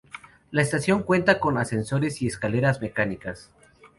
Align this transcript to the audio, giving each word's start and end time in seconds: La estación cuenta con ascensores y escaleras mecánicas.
La 0.49 0.63
estación 0.63 1.03
cuenta 1.03 1.39
con 1.39 1.59
ascensores 1.59 2.23
y 2.23 2.27
escaleras 2.27 2.81
mecánicas. 2.81 3.51